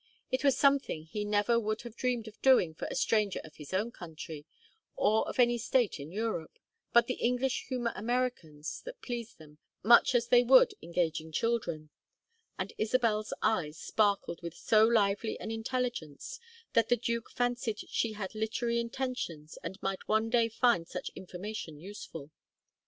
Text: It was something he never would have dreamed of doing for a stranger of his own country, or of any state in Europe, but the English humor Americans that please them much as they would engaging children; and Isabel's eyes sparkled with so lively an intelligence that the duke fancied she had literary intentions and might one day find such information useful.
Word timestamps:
It 0.31 0.43
was 0.43 0.57
something 0.57 1.03
he 1.03 1.23
never 1.23 1.59
would 1.59 1.83
have 1.83 1.95
dreamed 1.95 2.27
of 2.27 2.41
doing 2.41 2.73
for 2.73 2.87
a 2.89 2.95
stranger 2.95 3.39
of 3.43 3.57
his 3.57 3.71
own 3.71 3.91
country, 3.91 4.47
or 4.95 5.29
of 5.29 5.37
any 5.39 5.59
state 5.59 5.99
in 5.99 6.11
Europe, 6.11 6.57
but 6.91 7.05
the 7.05 7.21
English 7.23 7.65
humor 7.67 7.93
Americans 7.95 8.81
that 8.81 9.03
please 9.03 9.35
them 9.35 9.59
much 9.83 10.15
as 10.15 10.29
they 10.29 10.41
would 10.41 10.73
engaging 10.81 11.31
children; 11.31 11.91
and 12.57 12.73
Isabel's 12.79 13.31
eyes 13.43 13.77
sparkled 13.77 14.41
with 14.41 14.55
so 14.55 14.87
lively 14.87 15.39
an 15.39 15.51
intelligence 15.51 16.39
that 16.73 16.89
the 16.89 16.97
duke 16.97 17.29
fancied 17.29 17.81
she 17.87 18.13
had 18.13 18.33
literary 18.33 18.79
intentions 18.79 19.59
and 19.61 19.79
might 19.83 20.07
one 20.07 20.31
day 20.31 20.49
find 20.49 20.87
such 20.87 21.09
information 21.13 21.79
useful. 21.79 22.31